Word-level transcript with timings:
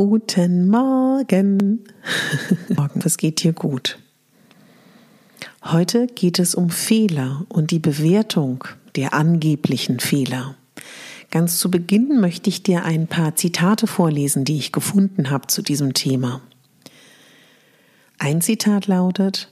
Guten 0.00 0.68
Morgen. 0.68 1.82
Morgen, 2.76 3.00
es 3.04 3.16
geht 3.16 3.42
dir 3.42 3.52
gut. 3.52 3.98
Heute 5.64 6.06
geht 6.06 6.38
es 6.38 6.54
um 6.54 6.70
Fehler 6.70 7.44
und 7.48 7.72
die 7.72 7.80
Bewertung 7.80 8.62
der 8.94 9.12
angeblichen 9.12 9.98
Fehler. 9.98 10.54
Ganz 11.32 11.58
zu 11.58 11.68
Beginn 11.68 12.20
möchte 12.20 12.48
ich 12.48 12.62
dir 12.62 12.84
ein 12.84 13.08
paar 13.08 13.34
Zitate 13.34 13.88
vorlesen, 13.88 14.44
die 14.44 14.58
ich 14.58 14.70
gefunden 14.70 15.30
habe 15.30 15.48
zu 15.48 15.62
diesem 15.62 15.94
Thema. 15.94 16.42
Ein 18.20 18.40
Zitat 18.40 18.86
lautet, 18.86 19.48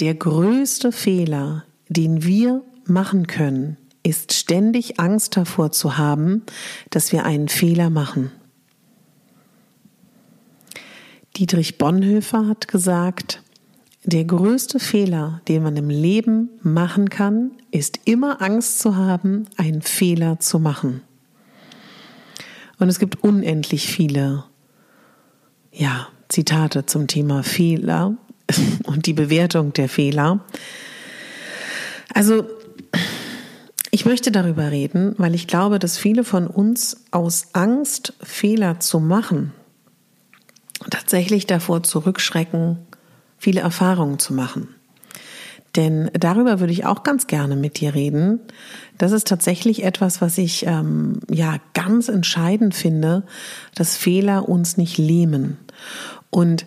der 0.00 0.14
größte 0.14 0.90
Fehler, 0.90 1.62
den 1.88 2.24
wir 2.24 2.62
machen 2.84 3.28
können, 3.28 3.76
ist 4.02 4.32
ständig 4.32 4.98
Angst 4.98 5.36
davor 5.36 5.70
zu 5.70 5.96
haben, 5.96 6.42
dass 6.90 7.12
wir 7.12 7.24
einen 7.24 7.46
Fehler 7.46 7.90
machen. 7.90 8.32
Dietrich 11.36 11.76
Bonhoeffer 11.76 12.48
hat 12.48 12.66
gesagt, 12.66 13.42
der 14.04 14.24
größte 14.24 14.80
Fehler, 14.80 15.42
den 15.48 15.62
man 15.62 15.76
im 15.76 15.90
Leben 15.90 16.48
machen 16.62 17.10
kann, 17.10 17.50
ist 17.70 18.00
immer 18.06 18.40
Angst 18.40 18.78
zu 18.78 18.96
haben, 18.96 19.44
einen 19.58 19.82
Fehler 19.82 20.40
zu 20.40 20.58
machen. 20.58 21.02
Und 22.78 22.88
es 22.88 22.98
gibt 22.98 23.22
unendlich 23.22 23.86
viele, 23.86 24.44
ja, 25.72 26.08
Zitate 26.28 26.86
zum 26.86 27.06
Thema 27.06 27.42
Fehler 27.42 28.16
und 28.84 29.04
die 29.04 29.12
Bewertung 29.12 29.74
der 29.74 29.90
Fehler. 29.90 30.40
Also, 32.14 32.46
ich 33.90 34.06
möchte 34.06 34.30
darüber 34.30 34.70
reden, 34.70 35.14
weil 35.18 35.34
ich 35.34 35.46
glaube, 35.46 35.78
dass 35.78 35.98
viele 35.98 36.24
von 36.24 36.46
uns 36.46 37.04
aus 37.10 37.48
Angst, 37.52 38.14
Fehler 38.22 38.80
zu 38.80 39.00
machen, 39.00 39.52
tatsächlich 40.90 41.46
davor 41.46 41.82
zurückschrecken, 41.82 42.78
viele 43.38 43.60
Erfahrungen 43.60 44.18
zu 44.18 44.34
machen. 44.34 44.68
Denn 45.76 46.10
darüber 46.14 46.58
würde 46.58 46.72
ich 46.72 46.86
auch 46.86 47.02
ganz 47.02 47.26
gerne 47.26 47.54
mit 47.54 47.80
dir 47.80 47.94
reden. 47.94 48.40
Das 48.96 49.12
ist 49.12 49.26
tatsächlich 49.26 49.84
etwas, 49.84 50.22
was 50.22 50.38
ich 50.38 50.64
ähm, 50.66 51.20
ja 51.30 51.56
ganz 51.74 52.08
entscheidend 52.08 52.74
finde, 52.74 53.24
dass 53.74 53.96
Fehler 53.96 54.48
uns 54.48 54.78
nicht 54.78 54.96
lähmen. 54.96 55.58
Und 56.30 56.64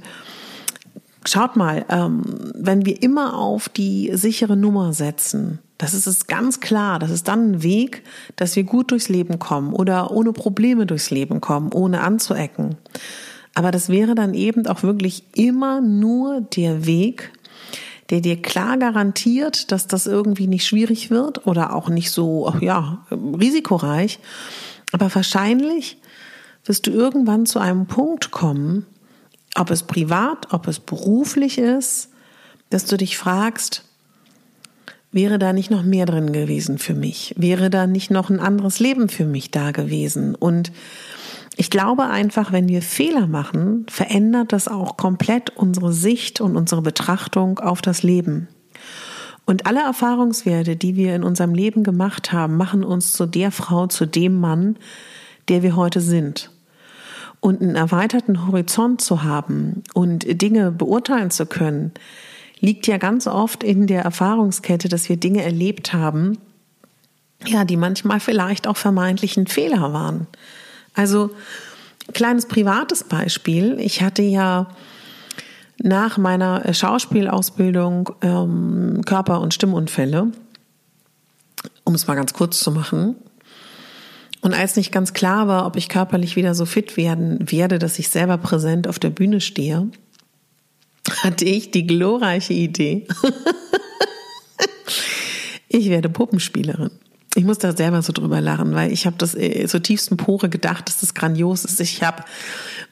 schaut 1.25 1.55
mal, 1.55 1.85
ähm, 1.89 2.21
wenn 2.53 2.85
wir 2.85 3.01
immer 3.01 3.37
auf 3.37 3.67
die 3.67 4.11
sichere 4.13 4.55
Nummer 4.55 4.93
setzen, 4.93 5.59
das 5.79 5.93
ist 5.93 6.07
es 6.07 6.27
ganz 6.27 6.59
klar, 6.59 6.99
das 6.99 7.09
ist 7.09 7.27
dann 7.27 7.51
ein 7.51 7.63
Weg, 7.63 8.03
dass 8.35 8.55
wir 8.55 8.63
gut 8.63 8.91
durchs 8.91 9.09
Leben 9.09 9.39
kommen 9.39 9.73
oder 9.73 10.11
ohne 10.11 10.33
Probleme 10.33 10.85
durchs 10.85 11.09
Leben 11.09 11.41
kommen, 11.41 11.71
ohne 11.73 12.01
anzuecken. 12.01 12.75
Aber 13.55 13.71
das 13.71 13.89
wäre 13.89 14.15
dann 14.15 14.33
eben 14.33 14.67
auch 14.67 14.83
wirklich 14.83 15.23
immer 15.33 15.81
nur 15.81 16.41
der 16.41 16.85
Weg, 16.85 17.31
der 18.09 18.21
dir 18.21 18.41
klar 18.41 18.77
garantiert, 18.77 19.71
dass 19.71 19.87
das 19.87 20.07
irgendwie 20.07 20.47
nicht 20.47 20.65
schwierig 20.65 21.11
wird 21.11 21.45
oder 21.45 21.75
auch 21.75 21.89
nicht 21.89 22.11
so, 22.11 22.53
ja, 22.61 23.05
risikoreich. 23.11 24.19
Aber 24.91 25.13
wahrscheinlich 25.13 25.97
wirst 26.65 26.87
du 26.87 26.91
irgendwann 26.91 27.45
zu 27.45 27.59
einem 27.59 27.85
Punkt 27.85 28.31
kommen, 28.31 28.85
ob 29.55 29.71
es 29.71 29.83
privat, 29.83 30.53
ob 30.53 30.67
es 30.67 30.79
beruflich 30.79 31.57
ist, 31.57 32.09
dass 32.69 32.85
du 32.85 32.97
dich 32.97 33.17
fragst, 33.17 33.83
wäre 35.11 35.39
da 35.39 35.53
nicht 35.53 35.71
noch 35.71 35.83
mehr 35.83 36.05
drin 36.05 36.31
gewesen 36.31 36.77
für 36.77 36.93
mich? 36.93 37.33
Wäre 37.37 37.69
da 37.69 37.87
nicht 37.87 38.11
noch 38.11 38.29
ein 38.29 38.39
anderes 38.39 38.79
Leben 38.79 39.09
für 39.09 39.25
mich 39.25 39.51
da 39.51 39.71
gewesen? 39.71 40.35
Und 40.35 40.71
ich 41.59 41.69
glaube 41.69 42.05
einfach, 42.05 42.53
wenn 42.53 42.69
wir 42.69 42.81
Fehler 42.81 43.27
machen, 43.27 43.85
verändert 43.89 44.53
das 44.53 44.69
auch 44.69 44.95
komplett 44.95 45.57
unsere 45.57 45.91
Sicht 45.91 46.39
und 46.39 46.55
unsere 46.55 46.81
Betrachtung 46.81 47.59
auf 47.59 47.81
das 47.81 48.01
Leben. 48.01 48.47
Und 49.43 49.65
alle 49.65 49.81
Erfahrungswerte, 49.81 50.77
die 50.77 50.95
wir 50.95 51.13
in 51.13 51.21
unserem 51.21 51.53
Leben 51.53 51.83
gemacht 51.83 52.31
haben, 52.31 52.55
machen 52.55 52.85
uns 52.85 53.11
zu 53.11 53.25
der 53.25 53.51
Frau, 53.51 53.87
zu 53.87 54.05
dem 54.05 54.39
Mann, 54.39 54.77
der 55.49 55.61
wir 55.61 55.75
heute 55.75 55.99
sind. 55.99 56.49
Und 57.41 57.61
einen 57.61 57.75
erweiterten 57.75 58.47
Horizont 58.47 59.01
zu 59.01 59.23
haben 59.23 59.83
und 59.93 60.41
Dinge 60.41 60.71
beurteilen 60.71 61.29
zu 61.29 61.45
können, 61.45 61.91
liegt 62.61 62.87
ja 62.87 62.97
ganz 62.97 63.27
oft 63.27 63.65
in 63.65 63.85
der 63.85 64.03
Erfahrungskette, 64.03 64.87
dass 64.87 65.09
wir 65.09 65.17
Dinge 65.17 65.43
erlebt 65.43 65.91
haben, 65.91 66.37
ja, 67.45 67.65
die 67.65 67.75
manchmal 67.75 68.21
vielleicht 68.21 68.65
auch 68.65 68.77
vermeintlich 68.77 69.35
ein 69.35 69.47
Fehler 69.47 69.91
waren. 69.91 70.25
Also 70.99 71.29
kleines 72.11 72.45
privates 72.45 73.05
Beispiel. 73.05 73.79
Ich 73.79 74.01
hatte 74.01 74.21
ja 74.21 74.67
nach 75.81 76.17
meiner 76.17 76.73
Schauspielausbildung 76.73 78.09
ähm, 78.21 79.01
Körper- 79.05 79.39
und 79.39 79.53
Stimmunfälle, 79.53 80.33
um 81.85 81.95
es 81.95 82.05
mal 82.05 82.15
ganz 82.15 82.33
kurz 82.33 82.59
zu 82.59 82.71
machen. 82.71 83.15
Und 84.41 84.53
als 84.53 84.75
nicht 84.75 84.91
ganz 84.91 85.13
klar 85.13 85.47
war, 85.47 85.65
ob 85.65 85.77
ich 85.77 85.87
körperlich 85.87 86.35
wieder 86.35 86.53
so 86.53 86.65
fit 86.65 86.97
werden 86.97 87.49
werde, 87.49 87.79
dass 87.79 87.97
ich 87.97 88.09
selber 88.09 88.37
präsent 88.37 88.85
auf 88.85 88.99
der 88.99 89.09
Bühne 89.09 89.39
stehe, 89.39 89.87
hatte 91.23 91.45
ich 91.45 91.71
die 91.71 91.87
glorreiche 91.87 92.53
Idee. 92.53 93.07
ich 95.69 95.89
werde 95.89 96.09
Puppenspielerin. 96.09 96.91
Ich 97.35 97.43
muss 97.43 97.59
da 97.59 97.75
selber 97.75 98.01
so 98.01 98.11
drüber 98.11 98.41
lachen, 98.41 98.73
weil 98.73 98.91
ich 98.91 99.05
habe 99.05 99.15
das 99.17 99.35
äh, 99.35 99.67
so 99.67 99.79
tiefsten 99.79 100.17
Pore 100.17 100.49
gedacht, 100.49 100.87
dass 100.87 100.99
das 100.99 101.13
grandios 101.13 101.63
ist. 101.63 101.79
Ich 101.79 102.01
habe 102.01 102.23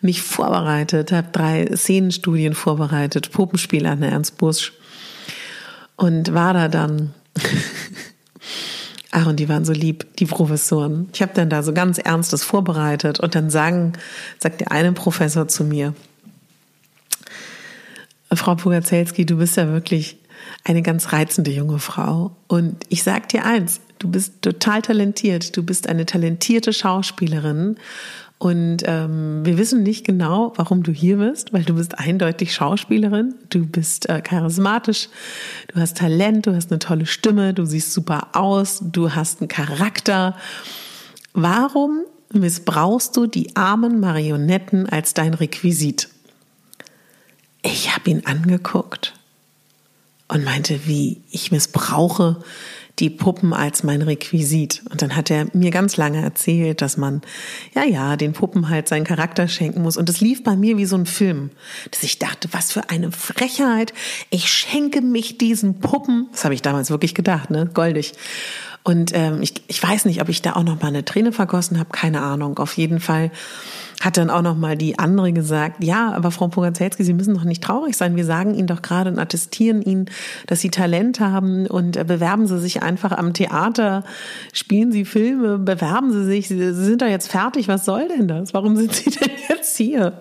mich 0.01 0.21
vorbereitet, 0.21 1.11
habe 1.11 1.29
drei 1.31 1.75
Szenenstudien 1.75 2.53
vorbereitet, 2.53 3.31
Puppenspiel 3.31 3.85
an 3.87 4.01
der 4.01 4.11
Ernst 4.11 4.37
Busch 4.37 4.73
und 5.95 6.33
war 6.33 6.53
da 6.53 6.67
dann. 6.67 7.13
Ach, 9.11 9.25
und 9.25 9.39
die 9.39 9.49
waren 9.49 9.65
so 9.65 9.73
lieb, 9.73 10.05
die 10.17 10.25
Professoren. 10.25 11.09
Ich 11.13 11.21
habe 11.21 11.31
dann 11.33 11.49
da 11.49 11.63
so 11.63 11.73
ganz 11.73 11.97
Ernstes 11.97 12.43
vorbereitet 12.43 13.19
und 13.19 13.33
dann 13.33 13.49
sagen, 13.49 13.93
sagt 14.37 14.59
der 14.61 14.71
eine 14.71 14.91
Professor 14.91 15.47
zu 15.47 15.63
mir, 15.63 15.95
Frau 18.33 18.55
Pugazelski, 18.55 19.25
du 19.25 19.37
bist 19.37 19.57
ja 19.57 19.69
wirklich 19.69 20.17
eine 20.63 20.81
ganz 20.81 21.13
reizende 21.13 21.51
junge 21.51 21.79
Frau. 21.79 22.35
Und 22.47 22.83
ich 22.89 23.03
sag 23.03 23.29
dir 23.29 23.45
eins, 23.45 23.79
Du 23.99 24.09
bist 24.09 24.41
total 24.41 24.81
talentiert. 24.81 25.55
Du 25.57 25.63
bist 25.63 25.87
eine 25.87 26.05
talentierte 26.05 26.73
Schauspielerin. 26.73 27.77
Und 28.39 28.83
ähm, 28.85 29.43
wir 29.43 29.57
wissen 29.57 29.81
nicht 29.81 30.05
genau, 30.05 30.53
warum 30.57 30.83
du 30.83 30.91
hier 30.91 31.17
bist, 31.17 31.53
weil 31.53 31.63
du 31.63 31.73
bist 31.73 31.97
eindeutig 31.97 32.53
Schauspielerin, 32.53 33.33
du 33.49 33.65
bist 33.65 34.07
äh, 34.09 34.21
charismatisch, 34.21 35.09
du 35.73 35.79
hast 35.79 35.97
Talent, 35.97 36.45
du 36.45 36.53
hast 36.53 36.71
eine 36.71 36.77
tolle 36.77 37.07
Stimme, 37.07 37.55
du 37.55 37.65
siehst 37.65 37.93
super 37.93 38.27
aus, 38.33 38.79
du 38.83 39.15
hast 39.15 39.41
einen 39.41 39.47
Charakter. 39.47 40.37
Warum 41.33 42.03
missbrauchst 42.31 43.17
du 43.17 43.25
die 43.25 43.55
armen 43.55 43.99
Marionetten 43.99 44.87
als 44.87 45.15
dein 45.15 45.33
Requisit? 45.33 46.09
Ich 47.63 47.95
habe 47.95 48.11
ihn 48.11 48.21
angeguckt 48.25 49.15
und 50.27 50.43
meinte, 50.43 50.81
wie 50.85 51.21
ich 51.31 51.51
missbrauche 51.51 52.43
die 52.99 53.09
Puppen 53.09 53.53
als 53.53 53.83
mein 53.83 54.01
Requisit. 54.01 54.81
Und 54.89 55.01
dann 55.01 55.15
hat 55.15 55.29
er 55.29 55.47
mir 55.53 55.71
ganz 55.71 55.97
lange 55.97 56.21
erzählt, 56.21 56.81
dass 56.81 56.97
man, 56.97 57.21
ja, 57.75 57.83
ja, 57.83 58.15
den 58.15 58.33
Puppen 58.33 58.69
halt 58.69 58.87
seinen 58.87 59.05
Charakter 59.05 59.47
schenken 59.47 59.81
muss. 59.81 59.97
Und 59.97 60.09
es 60.09 60.21
lief 60.21 60.43
bei 60.43 60.55
mir 60.55 60.77
wie 60.77 60.85
so 60.85 60.95
ein 60.95 61.05
Film, 61.05 61.51
dass 61.91 62.03
ich 62.03 62.19
dachte, 62.19 62.49
was 62.51 62.71
für 62.71 62.89
eine 62.89 63.11
Frechheit. 63.11 63.93
Ich 64.29 64.51
schenke 64.51 65.01
mich 65.01 65.37
diesen 65.37 65.79
Puppen. 65.79 66.27
Das 66.31 66.43
habe 66.43 66.53
ich 66.53 66.61
damals 66.61 66.89
wirklich 66.89 67.13
gedacht, 67.13 67.51
ne? 67.51 67.69
Goldig. 67.73 68.13
Und 68.87 69.11
ähm, 69.13 69.41
ich, 69.41 69.51
ich 69.67 69.83
weiß 69.83 70.05
nicht, 70.05 70.21
ob 70.21 70.29
ich 70.29 70.41
da 70.41 70.53
auch 70.53 70.63
noch 70.63 70.81
mal 70.81 70.87
eine 70.87 71.03
Träne 71.03 71.33
vergossen 71.33 71.77
habe, 71.77 71.89
keine 71.91 72.21
Ahnung. 72.21 72.57
Auf 72.57 72.77
jeden 72.77 73.01
Fall 73.01 73.31
hat 73.99 74.15
dann 74.15 74.29
auch 74.29 74.41
noch 74.41 74.55
mal 74.55 74.77
die 74.77 74.97
andere 74.97 75.33
gesagt, 75.33 75.83
ja, 75.83 76.13
aber 76.13 76.31
Frau 76.31 76.47
Pogacelski, 76.47 77.03
Sie 77.03 77.11
müssen 77.11 77.33
doch 77.33 77.43
nicht 77.43 77.61
traurig 77.61 77.97
sein. 77.97 78.15
Wir 78.15 78.23
sagen 78.23 78.55
Ihnen 78.55 78.67
doch 78.67 78.81
gerade 78.81 79.09
und 79.11 79.19
attestieren 79.19 79.81
Ihnen, 79.81 80.05
dass 80.45 80.61
Sie 80.61 80.69
Talent 80.69 81.19
haben 81.19 81.67
und 81.67 81.97
äh, 81.97 82.05
bewerben 82.05 82.47
Sie 82.47 82.59
sich 82.59 82.81
einfach 82.81 83.11
am 83.11 83.33
Theater, 83.33 84.05
spielen 84.53 84.93
Sie 84.93 85.03
Filme, 85.03 85.57
bewerben 85.57 86.13
Sie 86.13 86.23
sich. 86.23 86.47
Sie 86.47 86.73
sind 86.73 87.01
doch 87.01 87.09
jetzt 87.09 87.29
fertig. 87.29 87.67
Was 87.67 87.83
soll 87.83 88.07
denn 88.07 88.29
das? 88.29 88.53
Warum 88.53 88.77
sind 88.77 88.93
Sie 88.93 89.09
denn 89.19 89.31
jetzt 89.49 89.75
hier? 89.75 90.13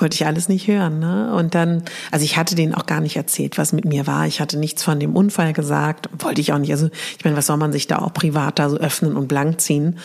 Wollte 0.00 0.14
ich 0.14 0.26
alles 0.26 0.48
nicht 0.48 0.68
hören. 0.68 0.98
Ne? 0.98 1.34
Und 1.34 1.54
dann, 1.54 1.82
also 2.10 2.24
ich 2.24 2.36
hatte 2.36 2.54
denen 2.54 2.74
auch 2.74 2.86
gar 2.86 3.00
nicht 3.00 3.16
erzählt, 3.16 3.58
was 3.58 3.72
mit 3.72 3.84
mir 3.84 4.06
war. 4.06 4.26
Ich 4.26 4.40
hatte 4.40 4.58
nichts 4.58 4.82
von 4.82 5.00
dem 5.00 5.16
Unfall 5.16 5.52
gesagt, 5.52 6.08
wollte 6.18 6.40
ich 6.40 6.52
auch 6.52 6.58
nicht. 6.58 6.72
Also 6.72 6.88
ich 7.16 7.24
meine, 7.24 7.36
was 7.36 7.46
soll 7.46 7.56
man 7.56 7.72
sich 7.72 7.86
da 7.86 7.98
auch 7.98 8.12
privat 8.12 8.58
da 8.58 8.68
so 8.68 8.76
öffnen 8.76 9.16
und 9.16 9.28
blank 9.28 9.60
ziehen? 9.60 9.98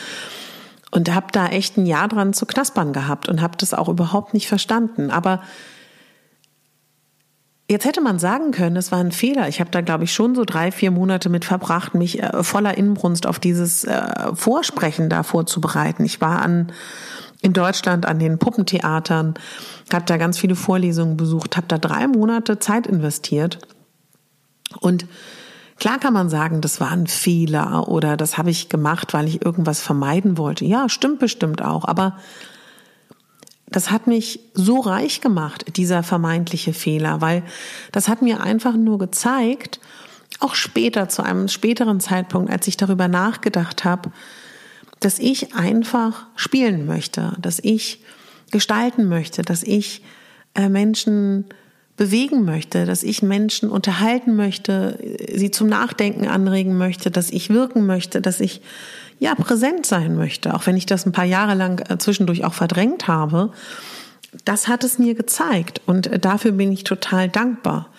Und 0.91 1.13
habe 1.13 1.27
da 1.31 1.47
echt 1.47 1.77
ein 1.77 1.87
Jahr 1.87 2.07
dran 2.07 2.33
zu 2.33 2.45
knaspern 2.45 2.93
gehabt 2.93 3.27
und 3.27 3.41
habe 3.41 3.57
das 3.57 3.73
auch 3.73 3.89
überhaupt 3.89 4.33
nicht 4.33 4.47
verstanden. 4.47 5.09
Aber 5.09 5.41
Jetzt 7.69 7.85
hätte 7.85 8.01
man 8.01 8.19
sagen 8.19 8.51
können, 8.51 8.75
es 8.75 8.91
war 8.91 8.99
ein 8.99 9.13
Fehler. 9.13 9.47
Ich 9.47 9.61
habe 9.61 9.71
da, 9.71 9.79
glaube 9.79 10.03
ich, 10.03 10.13
schon 10.13 10.35
so 10.35 10.43
drei, 10.43 10.71
vier 10.71 10.91
Monate 10.91 11.29
mit 11.29 11.45
verbracht, 11.45 11.95
mich 11.95 12.21
äh, 12.21 12.43
voller 12.43 12.77
Inbrunst 12.77 13.25
auf 13.25 13.39
dieses 13.39 13.85
äh, 13.85 14.35
Vorsprechen 14.35 15.09
da 15.09 15.23
vorzubereiten. 15.23 16.03
Ich 16.03 16.19
war 16.19 16.41
an 16.41 16.73
in 17.43 17.53
Deutschland 17.53 18.05
an 18.07 18.17
den 18.17 18.39
Puppentheatern, 18.39 19.35
habe 19.91 20.05
da 20.05 20.17
ganz 20.17 20.39
viele 20.39 20.55
Vorlesungen 20.55 21.17
besucht, 21.17 21.57
habe 21.57 21.67
da 21.67 21.77
drei 21.77 22.07
Monate 22.07 22.57
Zeit 22.57 22.87
investiert. 22.87 23.59
Und 24.79 25.05
klar 25.77 25.99
kann 25.99 26.13
man 26.13 26.29
sagen, 26.29 26.61
das 26.61 26.79
war 26.79 26.91
ein 26.91 27.05
Fehler 27.05 27.89
oder 27.89 28.17
das 28.17 28.37
habe 28.37 28.49
ich 28.49 28.69
gemacht, 28.69 29.13
weil 29.13 29.27
ich 29.27 29.45
irgendwas 29.45 29.81
vermeiden 29.81 30.37
wollte. 30.37 30.63
Ja, 30.65 30.87
stimmt 30.87 31.19
bestimmt 31.19 31.61
auch. 31.61 31.85
Aber 31.85 32.17
das 33.67 33.91
hat 33.91 34.07
mich 34.07 34.39
so 34.53 34.79
reich 34.79 35.19
gemacht, 35.19 35.77
dieser 35.77 36.01
vermeintliche 36.01 36.73
Fehler, 36.73 37.19
weil 37.19 37.43
das 37.91 38.07
hat 38.07 38.21
mir 38.21 38.41
einfach 38.41 38.75
nur 38.75 38.99
gezeigt, 38.99 39.81
auch 40.39 40.55
später, 40.55 41.09
zu 41.09 41.23
einem 41.23 41.49
späteren 41.49 41.99
Zeitpunkt, 41.99 42.51
als 42.51 42.67
ich 42.67 42.77
darüber 42.77 43.07
nachgedacht 43.07 43.83
habe, 43.83 44.11
dass 45.03 45.19
ich 45.19 45.53
einfach 45.53 46.25
spielen 46.35 46.85
möchte, 46.85 47.33
dass 47.39 47.59
ich 47.59 48.00
gestalten 48.51 49.07
möchte, 49.07 49.41
dass 49.41 49.63
ich 49.63 50.01
äh, 50.55 50.69
Menschen 50.69 51.45
bewegen 51.97 52.45
möchte, 52.45 52.85
dass 52.85 53.03
ich 53.03 53.21
Menschen 53.21 53.69
unterhalten 53.69 54.35
möchte, 54.35 54.97
sie 55.33 55.51
zum 55.51 55.67
Nachdenken 55.67 56.27
anregen 56.27 56.77
möchte, 56.77 57.11
dass 57.11 57.29
ich 57.29 57.50
wirken 57.50 57.85
möchte, 57.85 58.21
dass 58.21 58.39
ich 58.39 58.61
ja 59.19 59.35
präsent 59.35 59.85
sein 59.85 60.15
möchte, 60.15 60.53
auch 60.53 60.65
wenn 60.65 60.75
ich 60.75 60.85
das 60.85 61.05
ein 61.05 61.11
paar 61.11 61.25
Jahre 61.25 61.53
lang 61.53 61.83
äh, 61.89 61.97
zwischendurch 61.97 62.45
auch 62.45 62.53
verdrängt 62.53 63.07
habe. 63.07 63.51
Das 64.45 64.67
hat 64.67 64.83
es 64.83 64.97
mir 64.97 65.13
gezeigt 65.13 65.81
und 65.85 66.07
äh, 66.07 66.19
dafür 66.19 66.53
bin 66.53 66.71
ich 66.71 66.83
total 66.83 67.29
dankbar. 67.29 67.89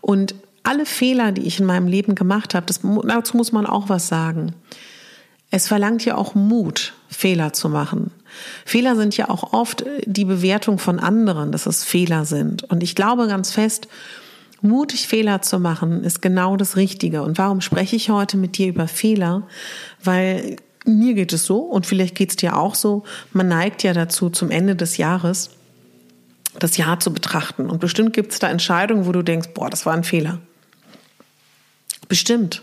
Und 0.00 0.34
alle 0.62 0.86
Fehler, 0.86 1.32
die 1.32 1.42
ich 1.42 1.58
in 1.58 1.66
meinem 1.66 1.88
Leben 1.88 2.14
gemacht 2.14 2.54
habe, 2.54 2.66
das, 2.66 2.80
dazu 3.04 3.36
muss 3.36 3.50
man 3.50 3.66
auch 3.66 3.88
was 3.88 4.06
sagen. 4.06 4.54
Es 5.54 5.68
verlangt 5.68 6.02
ja 6.06 6.16
auch 6.16 6.34
Mut, 6.34 6.94
Fehler 7.10 7.52
zu 7.52 7.68
machen. 7.68 8.10
Fehler 8.64 8.96
sind 8.96 9.18
ja 9.18 9.28
auch 9.28 9.52
oft 9.52 9.84
die 10.06 10.24
Bewertung 10.24 10.78
von 10.78 10.98
anderen, 10.98 11.52
dass 11.52 11.66
es 11.66 11.84
Fehler 11.84 12.24
sind. 12.24 12.64
Und 12.64 12.82
ich 12.82 12.94
glaube 12.94 13.28
ganz 13.28 13.52
fest, 13.52 13.86
mutig 14.62 15.06
Fehler 15.06 15.42
zu 15.42 15.60
machen, 15.60 16.04
ist 16.04 16.22
genau 16.22 16.56
das 16.56 16.76
Richtige. 16.76 17.22
Und 17.22 17.36
warum 17.36 17.60
spreche 17.60 17.96
ich 17.96 18.08
heute 18.08 18.38
mit 18.38 18.56
dir 18.56 18.68
über 18.68 18.88
Fehler? 18.88 19.46
Weil 20.02 20.56
mir 20.86 21.12
geht 21.12 21.34
es 21.34 21.44
so 21.44 21.58
und 21.58 21.84
vielleicht 21.84 22.14
geht 22.14 22.30
es 22.30 22.36
dir 22.36 22.56
auch 22.56 22.74
so. 22.74 23.04
Man 23.34 23.48
neigt 23.48 23.82
ja 23.82 23.92
dazu, 23.92 24.30
zum 24.30 24.50
Ende 24.50 24.74
des 24.74 24.96
Jahres 24.96 25.50
das 26.58 26.78
Jahr 26.78 26.98
zu 26.98 27.12
betrachten. 27.12 27.68
Und 27.68 27.78
bestimmt 27.78 28.14
gibt 28.14 28.32
es 28.32 28.38
da 28.38 28.48
Entscheidungen, 28.48 29.04
wo 29.04 29.12
du 29.12 29.22
denkst, 29.22 29.50
boah, 29.52 29.68
das 29.68 29.84
war 29.84 29.92
ein 29.92 30.04
Fehler. 30.04 30.38
Bestimmt. 32.08 32.62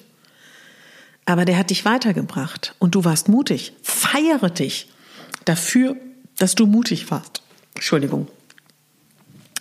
Aber 1.29 1.45
der 1.45 1.59
hat 1.59 1.69
dich 1.69 1.85
weitergebracht 1.85 2.73
und 2.79 2.95
du 2.95 3.05
warst 3.05 3.29
mutig. 3.29 3.73
Feiere 3.83 4.49
dich 4.49 4.89
dafür, 5.45 5.95
dass 6.39 6.55
du 6.55 6.65
mutig 6.65 7.11
warst. 7.11 7.43
Entschuldigung. 7.75 8.27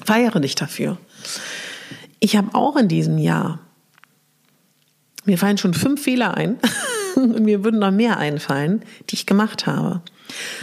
Feiere 0.03 0.41
dich 0.41 0.55
dafür. 0.55 0.97
Ich 2.21 2.37
habe 2.37 2.55
auch 2.55 2.77
in 2.77 2.89
diesem 2.89 3.19
Jahr, 3.19 3.61
mir 5.27 5.37
fallen 5.37 5.59
schon 5.59 5.75
fünf 5.75 6.03
Fehler 6.03 6.39
ein 6.39 6.59
mir 7.39 7.65
würden 7.65 7.81
noch 7.81 7.91
mehr 7.91 8.19
einfallen, 8.19 8.83
die 9.11 9.15
ich 9.15 9.27
gemacht 9.27 9.67
habe. 9.67 10.03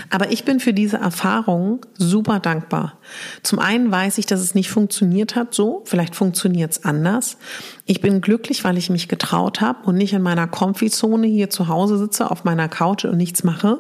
Aber 0.10 0.32
ich 0.32 0.46
bin 0.46 0.60
für 0.60 0.74
diese 0.74 0.98
Erfahrung 0.98 1.86
super 1.98 2.40
dankbar. 2.40 3.00
Zum 3.42 3.60
einen 3.60 3.92
weiß 3.92 4.18
ich, 4.18 4.26
dass 4.26 4.40
es 4.40 4.54
nicht 4.54 4.70
funktioniert 4.70 5.36
hat 5.36 5.54
so, 5.54 5.82
vielleicht 5.86 6.16
funktioniert 6.16 6.72
es 6.72 6.86
anders. 6.86 7.38
Ich 7.86 8.02
bin 8.02 8.22
glücklich, 8.22 8.64
weil 8.64 8.78
ich 8.78 8.90
mich 8.90 9.08
getraut 9.08 9.62
habe 9.62 9.88
und 9.88 9.96
nicht 9.96 10.14
in 10.14 10.22
meiner 10.22 10.48
Komfizone 10.48 11.28
hier 11.28 11.50
zu 11.50 11.68
Hause 11.68 11.98
sitze, 11.98 12.30
auf 12.30 12.44
meiner 12.44 12.70
Couch 12.70 13.06
und 13.06 13.18
nichts 13.18 13.44
mache 13.44 13.80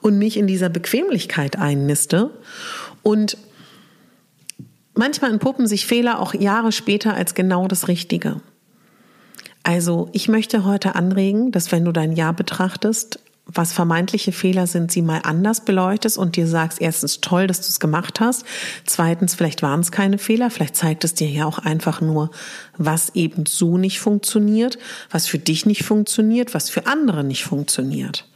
und 0.00 0.18
mich 0.18 0.36
in 0.36 0.46
dieser 0.46 0.68
Bequemlichkeit 0.70 1.58
einniste. 1.58 2.30
Und 3.02 3.36
manchmal 4.94 5.30
entpuppen 5.30 5.66
sich 5.66 5.86
Fehler 5.86 6.20
auch 6.20 6.34
Jahre 6.34 6.72
später 6.72 7.14
als 7.14 7.34
genau 7.34 7.68
das 7.68 7.88
Richtige. 7.88 8.40
Also 9.68 10.08
ich 10.12 10.28
möchte 10.28 10.64
heute 10.64 10.94
anregen, 10.94 11.52
dass 11.52 11.72
wenn 11.72 11.84
du 11.84 11.92
dein 11.92 12.12
Jahr 12.12 12.32
betrachtest, 12.32 13.20
was 13.44 13.74
vermeintliche 13.74 14.32
Fehler 14.32 14.66
sind, 14.66 14.90
sie 14.90 15.02
mal 15.02 15.20
anders 15.24 15.66
beleuchtest 15.66 16.16
und 16.16 16.36
dir 16.36 16.46
sagst, 16.46 16.80
erstens 16.80 17.20
toll, 17.20 17.46
dass 17.46 17.60
du 17.60 17.66
es 17.66 17.78
gemacht 17.78 18.18
hast, 18.18 18.46
zweitens 18.86 19.34
vielleicht 19.34 19.60
waren 19.60 19.80
es 19.80 19.92
keine 19.92 20.16
Fehler, 20.16 20.48
vielleicht 20.48 20.74
zeigt 20.74 21.04
es 21.04 21.12
dir 21.12 21.28
ja 21.28 21.44
auch 21.44 21.58
einfach 21.58 22.00
nur, 22.00 22.30
was 22.78 23.14
eben 23.14 23.44
so 23.44 23.76
nicht 23.76 24.00
funktioniert, 24.00 24.78
was 25.10 25.26
für 25.26 25.38
dich 25.38 25.66
nicht 25.66 25.84
funktioniert, 25.84 26.54
was 26.54 26.70
für 26.70 26.86
andere 26.86 27.22
nicht 27.22 27.44
funktioniert. 27.44 28.26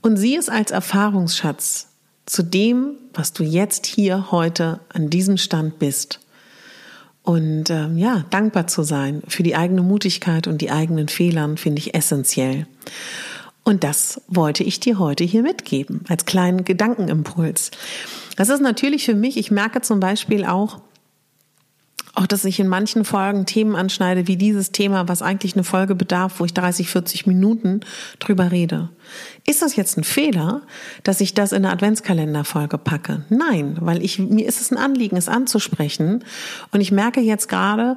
Und 0.00 0.16
sieh 0.16 0.34
es 0.34 0.48
als 0.48 0.72
Erfahrungsschatz 0.72 1.86
zu 2.26 2.42
dem, 2.42 2.96
was 3.14 3.32
du 3.32 3.44
jetzt 3.44 3.86
hier 3.86 4.32
heute 4.32 4.80
an 4.92 5.08
diesem 5.08 5.36
Stand 5.36 5.78
bist. 5.78 6.18
Und 7.22 7.70
ähm, 7.70 7.98
ja, 7.98 8.24
dankbar 8.30 8.66
zu 8.66 8.82
sein 8.82 9.22
für 9.28 9.42
die 9.42 9.54
eigene 9.54 9.82
Mutigkeit 9.82 10.46
und 10.46 10.60
die 10.60 10.70
eigenen 10.70 11.08
Fehlern 11.08 11.56
finde 11.56 11.78
ich 11.78 11.94
essentiell. 11.94 12.66
Und 13.64 13.84
das 13.84 14.20
wollte 14.26 14.64
ich 14.64 14.80
dir 14.80 14.98
heute 14.98 15.22
hier 15.22 15.42
mitgeben, 15.42 16.04
als 16.08 16.26
kleinen 16.26 16.64
Gedankenimpuls. 16.64 17.70
Das 18.36 18.48
ist 18.48 18.60
natürlich 18.60 19.04
für 19.04 19.14
mich, 19.14 19.36
ich 19.36 19.52
merke 19.52 19.82
zum 19.82 20.00
Beispiel 20.00 20.44
auch, 20.44 20.80
auch 22.14 22.26
dass 22.26 22.44
ich 22.44 22.60
in 22.60 22.68
manchen 22.68 23.04
Folgen 23.04 23.46
Themen 23.46 23.74
anschneide, 23.74 24.26
wie 24.28 24.36
dieses 24.36 24.70
Thema, 24.70 25.08
was 25.08 25.22
eigentlich 25.22 25.54
eine 25.54 25.64
Folge 25.64 25.94
bedarf, 25.94 26.40
wo 26.40 26.44
ich 26.44 26.52
30, 26.52 26.88
40 26.88 27.26
Minuten 27.26 27.80
drüber 28.18 28.50
rede. 28.50 28.90
Ist 29.46 29.62
das 29.62 29.76
jetzt 29.76 29.96
ein 29.96 30.04
Fehler, 30.04 30.62
dass 31.04 31.20
ich 31.20 31.32
das 31.32 31.52
in 31.52 31.64
eine 31.64 31.72
Adventskalenderfolge 31.72 32.76
packe? 32.76 33.24
Nein, 33.30 33.78
weil 33.80 34.02
ich, 34.02 34.18
mir 34.18 34.46
ist 34.46 34.60
es 34.60 34.70
ein 34.70 34.76
Anliegen, 34.76 35.16
es 35.16 35.28
anzusprechen. 35.28 36.24
Und 36.70 36.80
ich 36.82 36.92
merke 36.92 37.20
jetzt 37.20 37.48
gerade, 37.48 37.96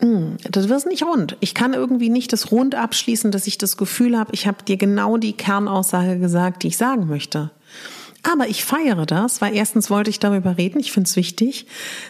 hm, 0.00 0.38
das 0.50 0.68
wird 0.68 0.86
nicht 0.86 1.04
rund. 1.04 1.36
Ich 1.40 1.54
kann 1.54 1.74
irgendwie 1.74 2.08
nicht 2.08 2.32
das 2.32 2.50
rund 2.50 2.74
abschließen, 2.74 3.30
dass 3.30 3.46
ich 3.46 3.58
das 3.58 3.76
Gefühl 3.76 4.18
habe, 4.18 4.32
ich 4.32 4.46
habe 4.46 4.64
dir 4.64 4.76
genau 4.76 5.18
die 5.18 5.34
Kernaussage 5.34 6.18
gesagt, 6.18 6.62
die 6.62 6.68
ich 6.68 6.76
sagen 6.76 7.06
möchte. 7.06 7.50
Aber 8.24 8.48
ich 8.48 8.64
feiere 8.64 9.06
das, 9.06 9.40
weil 9.40 9.54
erstens 9.54 9.90
wollte 9.90 10.10
ich 10.10 10.18
darüber 10.18 10.56
reden, 10.56 10.80
ich 10.80 10.92
finde 10.92 11.08
es 11.08 11.16
wichtig. 11.16 11.66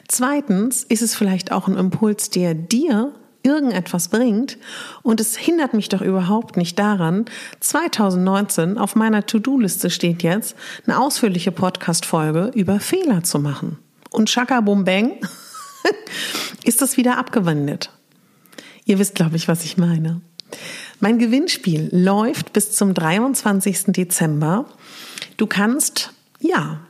Zweitens 0.08 0.84
ist 0.84 1.02
es 1.02 1.14
vielleicht 1.14 1.52
auch 1.52 1.68
ein 1.68 1.76
Impuls, 1.76 2.30
der 2.30 2.54
dir 2.54 3.12
irgendetwas 3.42 4.08
bringt. 4.08 4.56
Und 5.02 5.20
es 5.20 5.36
hindert 5.36 5.74
mich 5.74 5.88
doch 5.88 6.00
überhaupt 6.00 6.56
nicht 6.56 6.78
daran, 6.78 7.26
2019 7.60 8.78
auf 8.78 8.96
meiner 8.96 9.26
To-Do-Liste 9.26 9.90
steht 9.90 10.22
jetzt 10.22 10.56
eine 10.86 10.98
ausführliche 10.98 11.52
Podcast-Folge 11.52 12.50
über 12.54 12.80
Fehler 12.80 13.22
zu 13.22 13.38
machen. 13.38 13.78
Und 14.10 14.30
Shaka 14.30 14.60
Bum 14.60 14.84
Bang 14.84 15.18
ist 16.64 16.80
das 16.80 16.96
wieder 16.96 17.18
abgewendet. 17.18 17.90
Ihr 18.86 18.98
wisst, 18.98 19.14
glaube 19.14 19.36
ich, 19.36 19.48
was 19.48 19.64
ich 19.64 19.76
meine. 19.76 20.20
Mein 21.00 21.18
Gewinnspiel 21.18 21.88
läuft 21.92 22.52
bis 22.52 22.72
zum 22.72 22.94
23. 22.94 23.86
Dezember. 23.88 24.66
Du 25.36 25.46
kannst, 25.46 26.12
ja, 26.40 26.80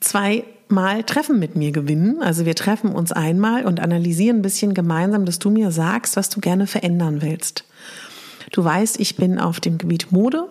zweimal 0.00 1.02
Treffen 1.04 1.38
mit 1.38 1.56
mir 1.56 1.72
gewinnen. 1.72 2.22
Also 2.22 2.46
wir 2.46 2.54
treffen 2.54 2.92
uns 2.92 3.12
einmal 3.12 3.64
und 3.64 3.80
analysieren 3.80 4.38
ein 4.38 4.42
bisschen 4.42 4.74
gemeinsam, 4.74 5.24
dass 5.24 5.38
du 5.38 5.50
mir 5.50 5.70
sagst, 5.70 6.16
was 6.16 6.28
du 6.28 6.40
gerne 6.40 6.66
verändern 6.66 7.22
willst. 7.22 7.64
Du 8.52 8.62
weißt, 8.62 9.00
ich 9.00 9.16
bin 9.16 9.38
auf 9.38 9.60
dem 9.60 9.78
Gebiet 9.78 10.12
Mode 10.12 10.48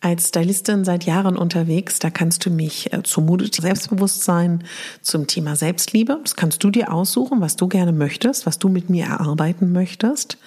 als 0.00 0.28
Stylistin 0.28 0.84
seit 0.84 1.04
Jahren 1.04 1.36
unterwegs. 1.36 1.98
Da 1.98 2.10
kannst 2.10 2.46
du 2.46 2.50
mich 2.50 2.92
äh, 2.92 3.02
zu 3.02 3.20
Mode, 3.20 3.48
Selbstbewusstsein, 3.52 4.64
zum 5.02 5.26
Thema 5.26 5.56
Selbstliebe, 5.56 6.20
das 6.22 6.36
kannst 6.36 6.62
du 6.62 6.70
dir 6.70 6.92
aussuchen, 6.92 7.40
was 7.40 7.56
du 7.56 7.68
gerne 7.68 7.92
möchtest, 7.92 8.46
was 8.46 8.58
du 8.58 8.68
mit 8.68 8.90
mir 8.90 9.06
erarbeiten 9.06 9.72
möchtest. 9.72 10.38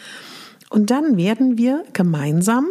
Und 0.70 0.90
dann 0.90 1.18
werden 1.18 1.58
wir 1.58 1.84
gemeinsam 1.92 2.66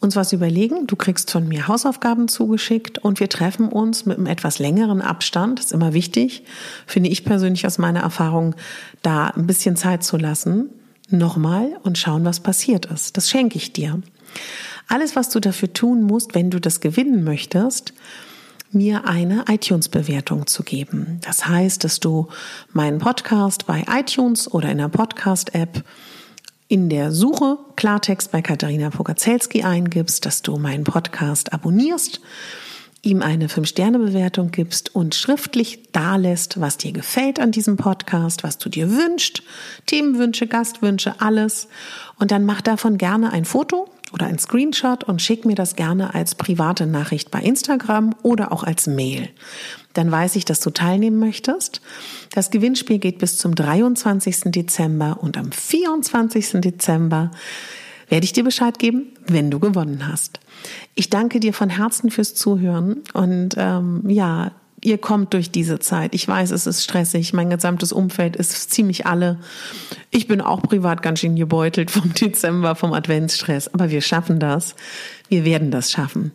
uns 0.00 0.14
was 0.16 0.32
überlegen. 0.32 0.86
Du 0.86 0.96
kriegst 0.96 1.30
von 1.30 1.48
mir 1.48 1.68
Hausaufgaben 1.68 2.28
zugeschickt 2.28 2.98
und 2.98 3.20
wir 3.20 3.28
treffen 3.28 3.68
uns 3.68 4.06
mit 4.06 4.18
einem 4.18 4.26
etwas 4.26 4.58
längeren 4.58 5.00
Abstand. 5.00 5.58
Das 5.58 5.66
ist 5.66 5.72
immer 5.72 5.92
wichtig, 5.92 6.44
finde 6.86 7.10
ich 7.10 7.24
persönlich 7.24 7.66
aus 7.66 7.78
meiner 7.78 8.00
Erfahrung, 8.00 8.54
da 9.02 9.26
ein 9.28 9.46
bisschen 9.46 9.76
Zeit 9.76 10.04
zu 10.04 10.16
lassen. 10.16 10.70
Nochmal 11.10 11.78
und 11.82 11.98
schauen, 11.98 12.24
was 12.24 12.40
passiert 12.40 12.86
ist. 12.86 13.16
Das 13.16 13.30
schenke 13.30 13.56
ich 13.56 13.72
dir. 13.72 14.00
Alles, 14.88 15.16
was 15.16 15.30
du 15.30 15.40
dafür 15.40 15.72
tun 15.72 16.02
musst, 16.02 16.34
wenn 16.34 16.50
du 16.50 16.60
das 16.60 16.80
gewinnen 16.80 17.24
möchtest, 17.24 17.92
mir 18.70 19.06
eine 19.06 19.46
iTunes-Bewertung 19.48 20.46
zu 20.46 20.62
geben. 20.62 21.20
Das 21.22 21.46
heißt, 21.46 21.84
dass 21.84 22.00
du 22.00 22.28
meinen 22.72 22.98
Podcast 22.98 23.66
bei 23.66 23.84
iTunes 23.90 24.52
oder 24.52 24.70
in 24.70 24.78
der 24.78 24.88
Podcast-App 24.88 25.82
in 26.68 26.90
der 26.90 27.12
Suche 27.12 27.58
Klartext 27.76 28.30
bei 28.30 28.42
Katharina 28.42 28.90
Pogacelski 28.90 29.62
eingibst, 29.62 30.26
dass 30.26 30.42
du 30.42 30.58
meinen 30.58 30.84
Podcast 30.84 31.54
abonnierst, 31.54 32.20
ihm 33.02 33.22
eine 33.22 33.46
5-Sterne-Bewertung 33.46 34.50
gibst 34.50 34.94
und 34.94 35.14
schriftlich 35.14 35.90
dalässt, 35.92 36.60
was 36.60 36.76
dir 36.76 36.92
gefällt 36.92 37.40
an 37.40 37.52
diesem 37.52 37.78
Podcast, 37.78 38.44
was 38.44 38.58
du 38.58 38.68
dir 38.68 38.90
wünschst, 38.90 39.42
Themenwünsche, 39.86 40.46
Gastwünsche, 40.46 41.20
alles. 41.20 41.68
Und 42.18 42.32
dann 42.32 42.44
mach 42.44 42.60
davon 42.60 42.98
gerne 42.98 43.32
ein 43.32 43.46
Foto 43.46 43.88
oder 44.12 44.26
ein 44.26 44.38
Screenshot 44.38 45.04
und 45.04 45.22
schick 45.22 45.46
mir 45.46 45.54
das 45.54 45.74
gerne 45.74 46.14
als 46.14 46.34
private 46.34 46.86
Nachricht 46.86 47.30
bei 47.30 47.40
Instagram 47.40 48.14
oder 48.22 48.52
auch 48.52 48.64
als 48.64 48.86
Mail. 48.86 49.30
Dann 49.98 50.12
weiß 50.12 50.36
ich, 50.36 50.44
dass 50.44 50.60
du 50.60 50.70
teilnehmen 50.70 51.18
möchtest. 51.18 51.80
Das 52.32 52.50
Gewinnspiel 52.52 53.00
geht 53.00 53.18
bis 53.18 53.36
zum 53.36 53.56
23. 53.56 54.42
Dezember 54.52 55.18
und 55.20 55.36
am 55.36 55.50
24. 55.50 56.60
Dezember 56.60 57.32
werde 58.08 58.24
ich 58.24 58.32
dir 58.32 58.44
Bescheid 58.44 58.78
geben, 58.78 59.08
wenn 59.26 59.50
du 59.50 59.58
gewonnen 59.58 60.06
hast. 60.06 60.38
Ich 60.94 61.10
danke 61.10 61.40
dir 61.40 61.52
von 61.52 61.68
Herzen 61.68 62.12
fürs 62.12 62.36
Zuhören 62.36 63.02
und 63.12 63.56
ähm, 63.58 64.08
ja, 64.08 64.52
ihr 64.80 64.98
kommt 64.98 65.34
durch 65.34 65.50
diese 65.50 65.78
Zeit. 65.78 66.14
Ich 66.14 66.26
weiß, 66.26 66.50
es 66.50 66.66
ist 66.66 66.84
stressig. 66.84 67.32
Mein 67.32 67.50
gesamtes 67.50 67.92
Umfeld 67.92 68.36
ist 68.36 68.70
ziemlich 68.70 69.06
alle. 69.06 69.38
Ich 70.10 70.28
bin 70.28 70.40
auch 70.40 70.62
privat 70.62 71.02
ganz 71.02 71.20
schön 71.20 71.36
gebeutelt 71.36 71.90
vom 71.90 72.12
Dezember, 72.20 72.74
vom 72.74 72.92
Adventsstress. 72.92 73.72
Aber 73.74 73.90
wir 73.90 74.00
schaffen 74.00 74.38
das. 74.38 74.74
Wir 75.28 75.44
werden 75.44 75.70
das 75.70 75.90
schaffen. 75.90 76.32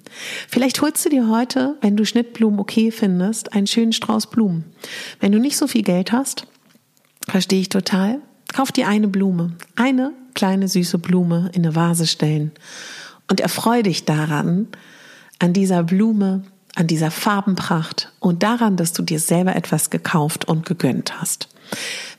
Vielleicht 0.47 0.81
holst 0.81 1.05
du 1.05 1.09
dir 1.09 1.29
heute, 1.29 1.75
wenn 1.81 1.97
du 1.97 2.05
Schnittblumen 2.05 2.59
okay 2.59 2.91
findest, 2.91 3.53
einen 3.53 3.67
schönen 3.67 3.93
Strauß 3.93 4.27
Blumen. 4.27 4.65
Wenn 5.19 5.31
du 5.31 5.39
nicht 5.39 5.57
so 5.57 5.67
viel 5.67 5.83
Geld 5.83 6.11
hast, 6.11 6.45
verstehe 7.27 7.61
ich 7.61 7.69
total, 7.69 8.19
kauf 8.53 8.71
dir 8.71 8.87
eine 8.87 9.07
Blume. 9.07 9.53
Eine 9.75 10.11
kleine 10.33 10.67
süße 10.67 10.97
Blume 10.97 11.49
in 11.53 11.65
eine 11.65 11.75
Vase 11.75 12.07
stellen. 12.07 12.51
Und 13.29 13.39
erfreue 13.39 13.83
dich 13.83 14.05
daran, 14.05 14.67
an 15.39 15.53
dieser 15.53 15.83
Blume, 15.83 16.43
an 16.75 16.87
dieser 16.87 17.11
Farbenpracht 17.11 18.11
und 18.19 18.43
daran, 18.43 18.77
dass 18.77 18.93
du 18.93 19.03
dir 19.03 19.19
selber 19.19 19.55
etwas 19.55 19.89
gekauft 19.89 20.45
und 20.45 20.65
gegönnt 20.65 21.19
hast. 21.19 21.49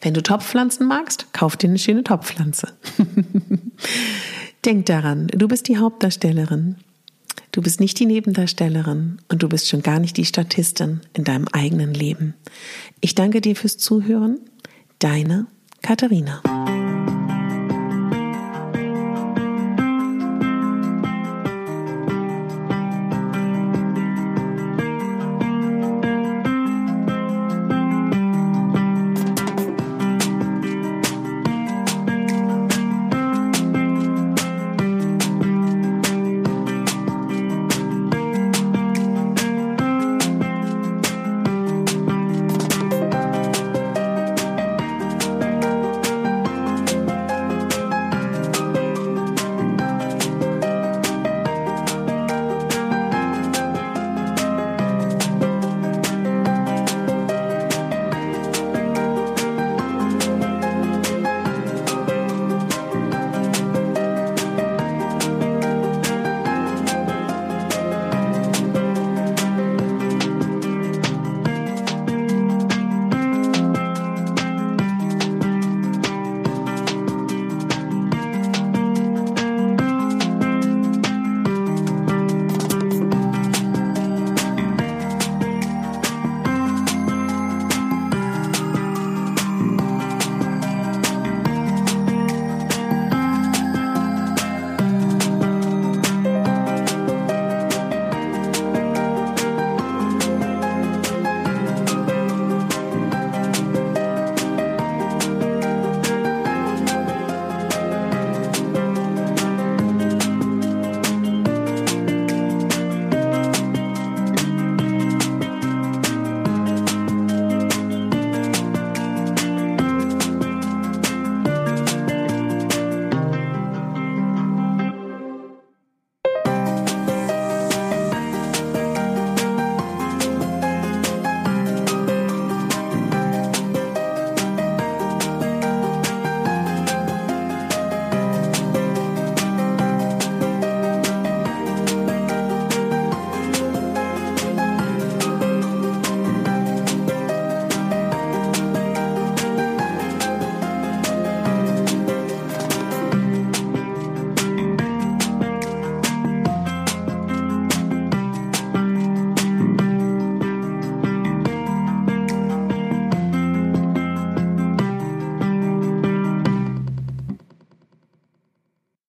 Wenn 0.01 0.15
du 0.15 0.23
Topfpflanzen 0.23 0.87
magst, 0.87 1.33
kauf 1.33 1.57
dir 1.57 1.69
eine 1.69 1.79
schöne 1.79 2.05
Topfpflanze. 2.05 2.73
Denk 4.65 4.87
daran, 4.87 5.27
du 5.29 5.49
bist 5.49 5.69
die 5.69 5.79
Hauptdarstellerin. 5.79 6.77
Du 7.53 7.63
bist 7.63 7.81
nicht 7.81 8.01
die 8.01 8.07
Nebendarstellerin 8.07 9.19
und 9.29 9.43
du 9.43 9.49
bist 9.49 9.69
schon 9.69 9.83
gar 9.83 10.01
nicht 10.01 10.17
die 10.17 10.25
Statistin 10.25 11.01
in 11.13 11.25
deinem 11.25 11.47
eigenen 11.53 11.95
Leben. 11.95 12.35
Ich 13.01 13.15
danke 13.15 13.41
dir 13.41 13.55
fürs 13.55 13.77
Zuhören. 13.79 14.41
Deine 14.99 15.47
Katharina. 15.83 16.43